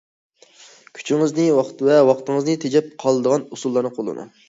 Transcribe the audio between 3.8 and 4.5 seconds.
قوللىنىڭ.